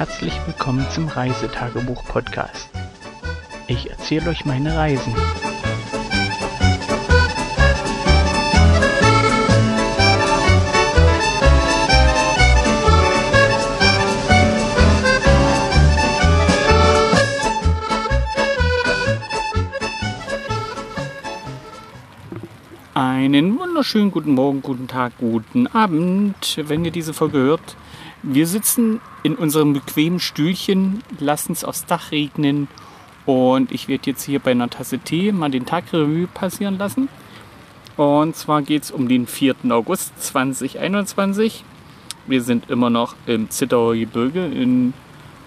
Herzlich 0.00 0.32
willkommen 0.46 0.86
zum 0.88 1.08
Reisetagebuch-Podcast. 1.08 2.70
Ich 3.66 3.90
erzähle 3.90 4.30
euch 4.30 4.46
meine 4.46 4.74
Reisen. 4.74 5.14
Einen 22.94 23.58
wunderschönen 23.58 24.10
guten 24.10 24.32
Morgen, 24.32 24.62
guten 24.62 24.88
Tag, 24.88 25.12
guten 25.18 25.66
Abend, 25.66 26.56
wenn 26.56 26.86
ihr 26.86 26.90
diese 26.90 27.12
Folge 27.12 27.36
hört. 27.36 27.76
Wir 28.22 28.46
sitzen 28.46 29.00
in 29.22 29.34
unserem 29.34 29.72
bequemen 29.72 30.20
Stühlchen, 30.20 31.02
lassen 31.18 31.52
es 31.52 31.64
aufs 31.64 31.86
Dach 31.86 32.12
regnen 32.12 32.68
und 33.24 33.72
ich 33.72 33.88
werde 33.88 34.10
jetzt 34.10 34.24
hier 34.24 34.40
bei 34.40 34.50
einer 34.50 34.68
Tasse 34.68 34.98
Tee 34.98 35.32
mal 35.32 35.50
den 35.50 35.64
Tag 35.64 35.84
Revue 35.92 36.26
passieren 36.26 36.76
lassen. 36.76 37.08
Und 37.96 38.36
zwar 38.36 38.60
geht 38.62 38.82
es 38.84 38.90
um 38.90 39.08
den 39.08 39.26
4. 39.26 39.56
August 39.70 40.22
2021. 40.22 41.64
Wir 42.26 42.42
sind 42.42 42.68
immer 42.68 42.90
noch 42.90 43.14
im 43.26 43.48
Zittauer 43.48 43.94
Gebirge 43.94 44.44
in, 44.46 44.92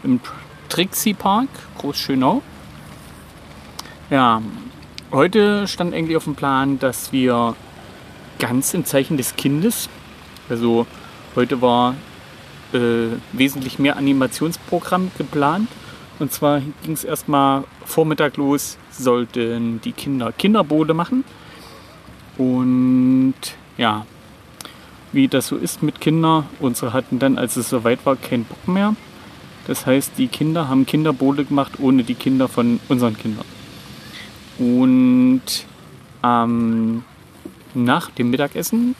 im 0.03 0.19
Trixie 0.69 1.13
Park, 1.13 1.49
Großschönau. 1.77 2.41
Ja, 4.09 4.41
heute 5.11 5.67
stand 5.67 5.93
eigentlich 5.93 6.17
auf 6.17 6.23
dem 6.23 6.35
Plan, 6.35 6.79
dass 6.79 7.11
wir 7.11 7.55
ganz 8.39 8.73
im 8.73 8.85
Zeichen 8.85 9.17
des 9.17 9.35
Kindes, 9.35 9.89
also 10.49 10.87
heute 11.35 11.61
war 11.61 11.95
äh, 12.73 13.17
wesentlich 13.31 13.79
mehr 13.79 13.97
Animationsprogramm 13.97 15.11
geplant. 15.17 15.69
Und 16.19 16.31
zwar 16.31 16.61
ging 16.83 16.93
es 16.93 17.03
erstmal 17.03 17.63
Vormittag 17.85 18.37
los, 18.37 18.77
sollten 18.91 19.81
die 19.81 19.91
Kinder 19.91 20.31
Kinderbode 20.31 20.93
machen. 20.93 21.23
Und 22.37 23.35
ja, 23.77 24.05
wie 25.11 25.27
das 25.27 25.47
so 25.47 25.57
ist 25.57 25.83
mit 25.83 26.01
Kindern, 26.01 26.45
unsere 26.59 26.93
hatten 26.93 27.19
dann, 27.19 27.37
als 27.37 27.55
es 27.55 27.69
soweit 27.69 28.05
war, 28.05 28.15
keinen 28.15 28.45
Bock 28.45 28.67
mehr. 28.67 28.95
Das 29.67 29.85
heißt, 29.85 30.13
die 30.17 30.27
Kinder 30.27 30.67
haben 30.67 30.85
Kinderbode 30.85 31.45
gemacht 31.45 31.73
ohne 31.79 32.03
die 32.03 32.15
Kinder 32.15 32.47
von 32.47 32.79
unseren 32.89 33.17
Kindern. 33.17 33.45
Und 34.59 35.41
ähm, 36.23 37.03
nach 37.73 38.09
dem 38.11 38.29
Mittagessen 38.29 38.95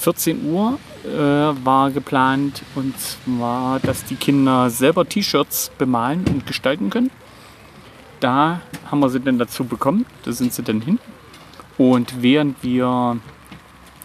14 0.00 0.50
Uhr 0.50 0.78
äh, 1.04 1.08
war 1.18 1.90
geplant 1.90 2.62
und 2.74 2.94
zwar, 2.98 3.80
dass 3.80 4.04
die 4.04 4.14
Kinder 4.14 4.70
selber 4.70 5.06
T-Shirts 5.06 5.70
bemalen 5.76 6.24
und 6.26 6.46
gestalten 6.46 6.88
können. 6.88 7.10
Da 8.18 8.62
haben 8.90 9.00
wir 9.00 9.10
sie 9.10 9.20
dann 9.20 9.38
dazu 9.38 9.64
bekommen, 9.64 10.06
da 10.24 10.32
sind 10.32 10.54
sie 10.54 10.62
dann 10.62 10.80
hin. 10.80 10.98
Und 11.76 12.22
während 12.22 12.62
wir 12.62 13.18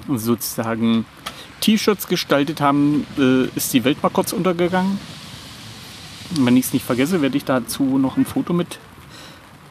sozusagen 0.08 1.06
T-Shirts 1.62 2.08
gestaltet 2.08 2.60
haben, 2.60 3.08
äh, 3.18 3.46
ist 3.56 3.74
die 3.74 3.84
Welt 3.86 4.04
mal 4.04 4.10
kurz 4.10 4.34
untergegangen. 4.34 5.00
Wenn 6.40 6.58
ich 6.58 6.66
es 6.66 6.74
nicht 6.74 6.86
vergesse, 6.86 7.22
werde 7.22 7.38
ich 7.38 7.46
dazu 7.46 7.98
noch 7.98 8.18
ein 8.18 8.26
Foto 8.26 8.52
mit 8.52 8.80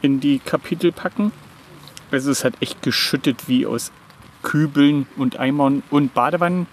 in 0.01 0.19
die 0.19 0.39
Kapitel 0.39 0.91
packen. 0.91 1.31
Also 2.11 2.31
es 2.31 2.43
hat 2.43 2.53
echt 2.61 2.81
geschüttet 2.81 3.47
wie 3.47 3.65
aus 3.65 3.91
Kübeln 4.45 5.07
und 5.17 5.37
Eimern 5.37 5.83
und 5.89 6.13
Badewannen 6.13 6.67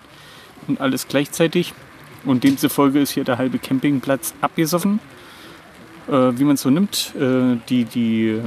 und 0.68 0.80
alles 0.80 1.08
gleichzeitig. 1.08 1.74
Und 2.24 2.44
demzufolge 2.44 3.00
ist 3.00 3.10
hier 3.10 3.24
der 3.24 3.38
halbe 3.38 3.58
Campingplatz 3.58 4.34
abgesoffen. 4.40 5.00
Äh, 6.06 6.38
wie 6.38 6.44
man 6.44 6.54
es 6.54 6.62
so 6.62 6.70
nimmt, 6.70 7.14
äh, 7.16 7.56
die, 7.68 7.84
die 7.84 8.40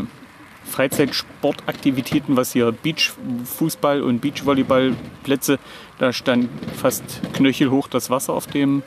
Freizeitsportaktivitäten, 0.65 2.37
was 2.37 2.53
hier 2.53 2.71
Beachfußball 2.71 4.01
und 4.01 4.21
Beachvolleyballplätze, 4.21 5.59
da 5.99 6.13
stand 6.13 6.49
fast 6.75 7.03
knöchelhoch 7.33 7.87
das 7.87 8.09
Wasser 8.09 8.33
auf 8.33 8.47
dem, 8.47 8.83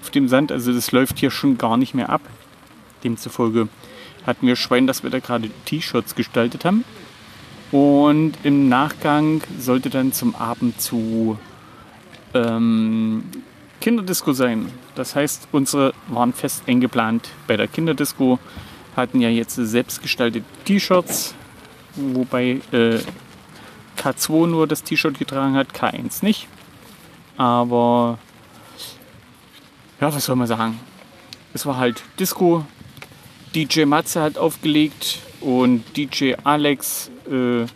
auf 0.00 0.10
dem 0.10 0.28
Sand. 0.28 0.52
Also 0.52 0.72
das 0.72 0.92
läuft 0.92 1.18
hier 1.18 1.30
schon 1.30 1.58
gar 1.58 1.76
nicht 1.76 1.94
mehr 1.94 2.10
ab. 2.10 2.22
Demzufolge 3.04 3.68
hatten 4.26 4.46
wir 4.46 4.56
Schwein, 4.56 4.86
dass 4.86 5.02
wir 5.02 5.10
da 5.10 5.18
gerade 5.18 5.50
T-Shirts 5.66 6.14
gestaltet 6.14 6.64
haben. 6.64 6.84
Und 7.72 8.32
im 8.42 8.68
Nachgang 8.68 9.42
sollte 9.58 9.90
dann 9.90 10.12
zum 10.12 10.34
Abend 10.34 10.80
zu 10.80 11.38
ähm, 12.34 13.24
Kinderdisco 13.80 14.32
sein. 14.32 14.70
Das 14.94 15.14
heißt, 15.14 15.48
unsere 15.52 15.94
waren 16.08 16.32
fest 16.32 16.64
eingeplant 16.66 17.28
bei 17.46 17.56
der 17.56 17.68
Kinderdisco, 17.68 18.38
hatten 18.96 19.20
ja 19.20 19.28
jetzt 19.28 19.54
selbstgestaltete 19.54 20.44
T-Shirts, 20.64 21.34
wobei 21.94 22.60
äh, 22.72 22.98
K2 23.96 24.46
nur 24.48 24.66
das 24.66 24.82
T-Shirt 24.82 25.18
getragen 25.18 25.54
hat, 25.54 25.72
K1 25.72 26.24
nicht. 26.24 26.48
Aber 27.36 28.18
ja, 30.00 30.12
was 30.12 30.24
soll 30.24 30.36
man 30.36 30.46
sagen? 30.46 30.78
Es 31.54 31.66
war 31.66 31.76
halt 31.76 32.02
Disco. 32.18 32.64
DJ 33.54 33.84
Matze 33.84 34.20
hat 34.20 34.38
aufgelegt 34.38 35.20
und 35.40 35.84
DJ 35.96 36.34
Alex 36.44 37.10
äh, 37.30 37.66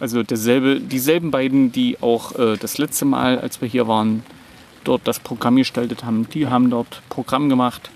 also 0.00 0.22
derselbe, 0.22 0.80
dieselben 0.80 1.30
beiden, 1.30 1.72
die 1.72 1.96
auch 2.00 2.38
äh, 2.38 2.56
das 2.56 2.78
letzte 2.78 3.04
Mal, 3.04 3.38
als 3.38 3.60
wir 3.60 3.68
hier 3.68 3.88
waren, 3.88 4.22
dort 4.84 5.06
das 5.06 5.18
Programm 5.18 5.56
gestaltet 5.56 6.04
haben, 6.04 6.28
die 6.28 6.46
haben 6.46 6.68
dort 6.68 7.00
Programm 7.08 7.48
gemacht. 7.48 7.90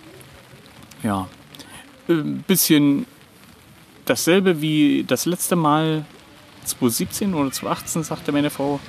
Ja, 1.02 1.28
ein 2.08 2.44
bisschen 2.46 3.06
dasselbe 4.04 4.62
wie 4.62 5.04
das 5.06 5.26
letzte 5.26 5.54
Mal 5.54 6.06
2017 6.64 7.34
oder 7.34 7.50
2018, 7.50 8.02
sagte 8.04 8.32
meine 8.32 8.50
Frau. 8.50 8.80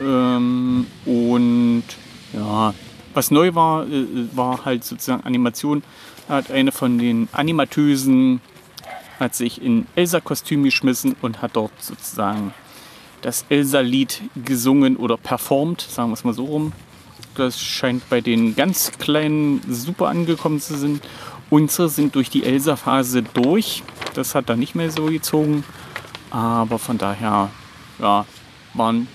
Ähm, 0.00 0.86
und 1.06 1.84
ja, 2.32 2.74
was 3.14 3.30
neu 3.30 3.54
war, 3.54 3.86
äh, 3.88 4.06
war 4.32 4.64
halt 4.64 4.84
sozusagen 4.84 5.24
Animation. 5.24 5.82
Hat 6.28 6.50
eine 6.50 6.72
von 6.72 6.98
den 6.98 7.28
Animatösen 7.32 8.40
hat 9.24 9.34
sich 9.34 9.60
in 9.60 9.86
Elsa-Kostüm 9.96 10.62
geschmissen 10.62 11.16
und 11.22 11.40
hat 11.40 11.52
dort 11.54 11.72
sozusagen 11.80 12.52
das 13.22 13.46
Elsa-Lied 13.48 14.22
gesungen 14.44 14.96
oder 14.96 15.16
performt, 15.16 15.80
sagen 15.80 16.10
wir 16.10 16.14
es 16.14 16.24
mal 16.24 16.34
so 16.34 16.44
rum. 16.44 16.72
Das 17.34 17.58
scheint 17.60 18.08
bei 18.10 18.20
den 18.20 18.54
ganz 18.54 18.92
Kleinen 18.92 19.62
super 19.68 20.08
angekommen 20.08 20.60
zu 20.60 20.76
sein. 20.76 21.00
Unsere 21.48 21.88
sind 21.88 22.14
durch 22.14 22.28
die 22.28 22.44
Elsa-Phase 22.44 23.22
durch. 23.22 23.82
Das 24.14 24.34
hat 24.34 24.48
da 24.50 24.56
nicht 24.56 24.74
mehr 24.74 24.90
so 24.90 25.06
gezogen. 25.06 25.64
Aber 26.30 26.78
von 26.78 26.98
daher, 26.98 27.50
ja, 27.98 28.26
waren, 28.74 29.08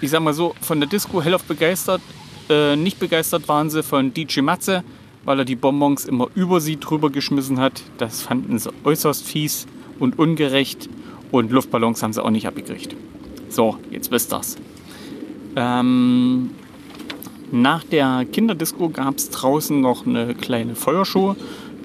ich 0.00 0.10
sag 0.10 0.20
mal 0.20 0.32
so, 0.32 0.54
von 0.62 0.80
der 0.80 0.88
Disco 0.88 1.22
hellauf 1.22 1.44
begeistert. 1.44 2.00
Äh, 2.48 2.76
nicht 2.76 2.98
begeistert 2.98 3.46
waren 3.46 3.68
sie 3.68 3.82
von 3.82 4.14
DJ 4.14 4.40
Matze 4.40 4.84
weil 5.24 5.38
er 5.38 5.44
die 5.44 5.56
Bonbons 5.56 6.04
immer 6.04 6.28
über 6.34 6.60
sie 6.60 6.78
drüber 6.78 7.10
geschmissen 7.10 7.60
hat. 7.60 7.82
Das 7.98 8.22
fanden 8.22 8.58
sie 8.58 8.70
äußerst 8.84 9.26
fies 9.26 9.66
und 9.98 10.18
ungerecht 10.18 10.88
und 11.30 11.50
Luftballons 11.50 12.02
haben 12.02 12.12
sie 12.12 12.22
auch 12.22 12.30
nicht 12.30 12.46
abgekriegt. 12.46 12.94
So, 13.48 13.76
jetzt 13.90 14.10
wisst 14.10 14.32
ihr's. 14.32 14.56
Ähm, 15.56 16.50
nach 17.52 17.84
der 17.84 18.24
Kinderdisco 18.30 18.88
gab 18.88 19.16
es 19.16 19.30
draußen 19.30 19.80
noch 19.80 20.06
eine 20.06 20.34
kleine 20.34 20.74
Feuershow. 20.74 21.36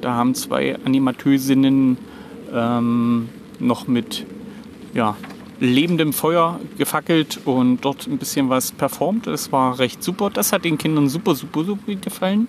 Da 0.02 0.14
haben 0.14 0.34
zwei 0.34 0.78
Animatösinnen 0.84 1.98
ähm, 2.54 3.30
noch 3.60 3.88
mit 3.88 4.26
ja, 4.94 5.16
lebendem 5.60 6.14
Feuer 6.14 6.60
gefackelt 6.78 7.42
und 7.46 7.82
dort 7.82 8.08
ein 8.08 8.18
bisschen 8.18 8.50
was 8.50 8.72
performt. 8.72 9.28
Das 9.28 9.52
war 9.52 9.78
recht 9.78 10.04
super. 10.04 10.30
Das 10.30 10.54
hat 10.54 10.66
den 10.66 10.78
Kindern 10.78 11.10
super, 11.10 11.36
super, 11.36 11.64
super 11.64 11.96
gefallen. 11.96 12.48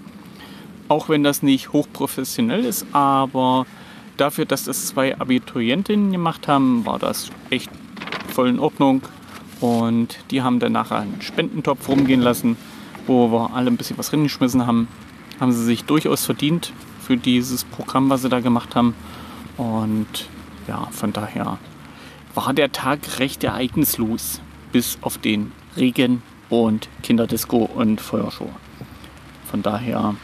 Auch 0.91 1.09
wenn 1.09 1.23
das 1.23 1.45
nicht 1.45 1.73
hochprofessionell 1.73 2.65
ist, 2.65 2.85
aber 2.91 3.65
dafür, 4.17 4.45
dass 4.45 4.65
das 4.65 4.87
zwei 4.87 5.17
Abiturientinnen 5.17 6.11
gemacht 6.11 6.49
haben, 6.49 6.85
war 6.85 6.99
das 6.99 7.31
echt 7.49 7.71
voll 8.35 8.49
in 8.49 8.59
Ordnung. 8.59 9.01
Und 9.61 10.19
die 10.33 10.43
haben 10.43 10.59
danach 10.59 10.91
einen 10.91 11.23
Spendentopf 11.23 11.89
rumgehen 11.89 12.21
lassen, 12.21 12.57
wo 13.07 13.31
wir 13.31 13.55
alle 13.55 13.71
ein 13.71 13.77
bisschen 13.77 13.99
was 13.99 14.13
reingeschmissen 14.13 14.67
haben. 14.67 14.89
Haben 15.39 15.53
sie 15.53 15.65
sich 15.65 15.85
durchaus 15.85 16.25
verdient 16.25 16.73
für 17.01 17.17
dieses 17.17 17.63
Programm, 17.63 18.11
was 18.11 18.23
sie 18.23 18.29
da 18.29 18.41
gemacht 18.41 18.75
haben. 18.75 18.97
Und 19.59 20.29
ja, 20.67 20.89
von 20.91 21.13
daher 21.13 21.59
war 22.35 22.53
der 22.53 22.73
Tag 22.73 23.21
recht 23.21 23.45
ereignislos, 23.45 24.41
bis 24.73 24.99
auf 25.03 25.19
den 25.19 25.53
Regen 25.77 26.25
und 26.49 26.89
Kinderdisco 27.05 27.59
und 27.59 28.01
Feuershow. 28.01 28.51
Von 29.49 29.63
daher 29.63 30.17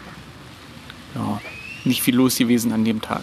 ja, 1.16 1.40
nicht 1.84 2.02
viel 2.02 2.14
los 2.14 2.36
gewesen 2.36 2.72
an 2.72 2.84
dem 2.84 3.00
Tag. 3.00 3.22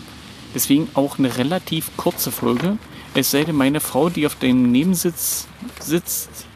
Deswegen 0.54 0.88
auch 0.94 1.20
eine 1.20 1.38
relativ 1.38 1.96
kurze 1.98 2.32
Folge. 2.32 2.78
Es 3.14 3.32
sei 3.32 3.44
denn, 3.44 3.56
meine 3.56 3.80
Frau, 3.80 4.10
die 4.10 4.26
auf 4.26 4.36
dem 4.36 4.72
Nebensitz 4.72 5.48
sitzt, 5.80 6.48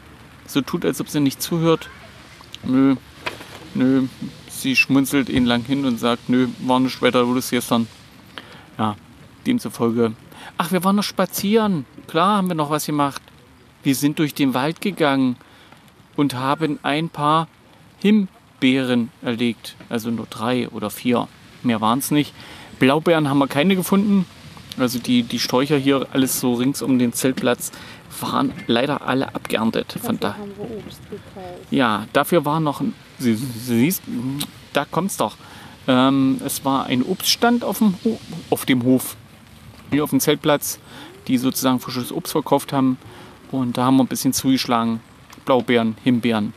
so 0.46 0.60
tut, 0.60 0.84
als 0.84 1.00
ob 1.00 1.08
sie 1.08 1.20
nicht 1.20 1.40
zuhört. 1.40 1.88
Nö, 2.64 2.96
nö, 3.74 4.04
sie 4.48 4.74
schmunzelt 4.74 5.28
ihn 5.28 5.44
lang 5.44 5.64
hin 5.64 5.84
und 5.84 5.98
sagt, 5.98 6.28
nö, 6.28 6.48
war 6.60 6.80
nicht 6.80 7.00
weiter, 7.02 7.22
es 7.36 7.50
gestern. 7.50 7.86
Ja, 8.76 8.96
demzufolge. 9.46 10.12
Ach, 10.56 10.72
wir 10.72 10.82
waren 10.84 10.96
noch 10.96 11.04
spazieren. 11.04 11.84
Klar 12.06 12.38
haben 12.38 12.48
wir 12.48 12.54
noch 12.54 12.70
was 12.70 12.86
gemacht. 12.86 13.22
Wir 13.82 13.94
sind 13.94 14.18
durch 14.18 14.34
den 14.34 14.54
Wald 14.54 14.80
gegangen 14.80 15.36
und 16.16 16.34
haben 16.34 16.78
ein 16.82 17.08
paar 17.08 17.48
Himbeeren 18.60 19.10
erlegt. 19.22 19.76
Also 19.88 20.10
nur 20.10 20.26
drei 20.26 20.68
oder 20.68 20.90
vier. 20.90 21.28
Mehr 21.62 21.80
waren 21.80 21.98
es 21.98 22.10
nicht. 22.10 22.34
Blaubeeren 22.78 23.28
haben 23.28 23.38
wir 23.38 23.48
keine 23.48 23.76
gefunden. 23.76 24.26
Also 24.78 24.98
die, 24.98 25.22
die 25.22 25.40
Sträucher 25.40 25.76
hier, 25.76 26.06
alles 26.12 26.40
so 26.40 26.54
rings 26.54 26.82
um 26.82 26.98
den 26.98 27.12
Zeltplatz, 27.12 27.72
waren 28.20 28.52
leider 28.66 29.02
alle 29.06 29.34
abgeerntet. 29.34 29.96
Von 30.00 30.20
da. 30.20 30.34
haben 30.34 30.52
wir 30.56 30.78
Obst 30.78 31.02
gekauft. 31.10 31.66
Ja, 31.70 32.06
dafür 32.12 32.44
war 32.44 32.60
noch 32.60 32.80
ein. 32.80 32.94
Sie, 33.18 33.34
sie 33.34 33.48
siehst, 33.58 34.02
da 34.72 34.84
kommt's 34.84 35.16
doch. 35.16 35.36
Ähm, 35.88 36.40
es 36.44 36.64
war 36.64 36.86
ein 36.86 37.02
Obststand 37.02 37.64
auf 37.64 37.78
dem, 37.78 37.94
Ho 38.04 38.20
auf 38.50 38.66
dem 38.66 38.84
Hof, 38.84 39.16
hier 39.90 40.04
auf 40.04 40.10
dem 40.10 40.20
Zeltplatz, 40.20 40.78
die 41.26 41.38
sozusagen 41.38 41.80
frisches 41.80 42.12
Obst 42.12 42.32
verkauft 42.32 42.72
haben. 42.72 42.98
Und 43.50 43.76
da 43.78 43.86
haben 43.86 43.96
wir 43.96 44.04
ein 44.04 44.08
bisschen 44.08 44.32
zugeschlagen. 44.32 45.00
Blaubeeren, 45.44 45.96
Himbeeren, 46.04 46.52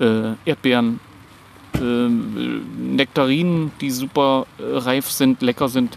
äh, 0.00 0.32
Erdbeeren, 0.44 1.00
Nektarinen, 1.80 3.72
die 3.80 3.90
super 3.90 4.46
äh, 4.58 4.78
reif 4.78 5.10
sind, 5.10 5.42
lecker 5.42 5.68
sind. 5.68 5.96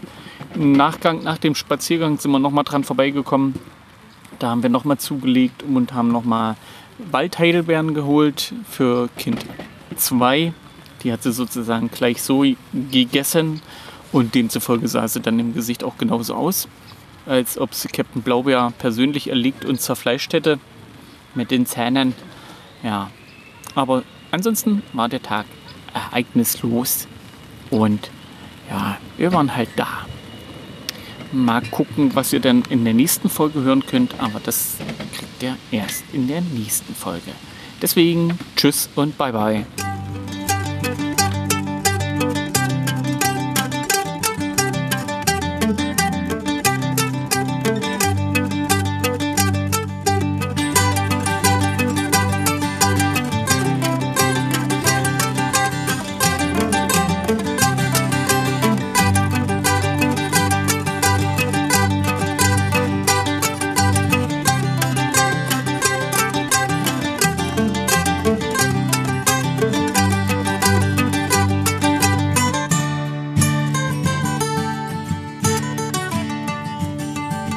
Im 0.54 0.72
Nachgang, 0.72 1.22
nach 1.22 1.38
dem 1.38 1.54
Spaziergang 1.54 2.18
sind 2.18 2.30
wir 2.30 2.38
nochmal 2.38 2.64
dran 2.64 2.84
vorbeigekommen. 2.84 3.54
Da 4.38 4.50
haben 4.50 4.62
wir 4.62 4.70
nochmal 4.70 4.98
zugelegt 4.98 5.62
und 5.62 5.92
haben 5.92 6.08
nochmal 6.12 6.56
Waldheidelbeeren 7.10 7.94
geholt 7.94 8.54
für 8.68 9.08
Kind 9.16 9.44
2. 9.96 10.52
Die 11.02 11.12
hat 11.12 11.22
sie 11.22 11.32
sozusagen 11.32 11.90
gleich 11.90 12.22
so 12.22 12.44
gegessen 12.90 13.60
und 14.12 14.34
demzufolge 14.34 14.88
sah 14.88 15.06
sie 15.08 15.20
dann 15.20 15.38
im 15.38 15.54
Gesicht 15.54 15.84
auch 15.84 15.98
genauso 15.98 16.34
aus, 16.34 16.68
als 17.26 17.58
ob 17.58 17.74
sie 17.74 17.88
Captain 17.88 18.22
Blaubeer 18.22 18.72
persönlich 18.78 19.28
erlegt 19.28 19.64
und 19.64 19.80
zerfleischt 19.80 20.32
hätte 20.32 20.58
mit 21.34 21.50
den 21.50 21.66
Zähnen. 21.66 22.14
Ja, 22.82 23.10
aber 23.74 24.02
ansonsten 24.30 24.82
war 24.92 25.08
der 25.08 25.22
Tag 25.22 25.46
ereignislos 25.96 27.08
und 27.70 28.10
ja, 28.68 28.98
wir 29.16 29.32
waren 29.32 29.54
halt 29.54 29.70
da. 29.76 30.06
Mal 31.32 31.62
gucken, 31.70 32.14
was 32.14 32.32
ihr 32.32 32.40
dann 32.40 32.62
in 32.70 32.84
der 32.84 32.94
nächsten 32.94 33.28
Folge 33.28 33.60
hören 33.60 33.84
könnt, 33.84 34.18
aber 34.20 34.40
das 34.40 34.76
kriegt 35.16 35.42
ihr 35.42 35.56
erst 35.70 36.04
in 36.12 36.28
der 36.28 36.40
nächsten 36.40 36.94
Folge. 36.94 37.32
Deswegen 37.82 38.38
tschüss 38.56 38.88
und 38.94 39.18
bye 39.18 39.32
bye. 39.32 39.85